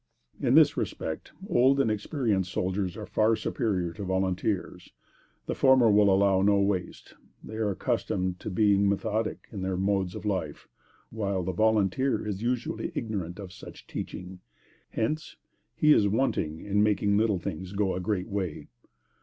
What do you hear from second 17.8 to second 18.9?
a great way.